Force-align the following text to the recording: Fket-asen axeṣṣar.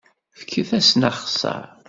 Fket-asen 0.39 1.07
axeṣṣar. 1.09 1.63